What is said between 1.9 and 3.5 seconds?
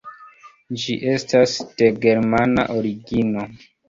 germana origino.